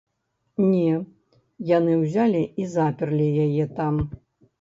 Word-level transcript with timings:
Не, 0.69 0.93
яны 1.71 1.93
ўзялі 2.05 2.41
і 2.63 2.65
заперлі 2.77 3.27
яе 3.45 3.69
там. 3.81 4.01